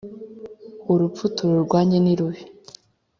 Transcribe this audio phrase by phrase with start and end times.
[0.91, 2.41] urupfu tururwanye nirubi.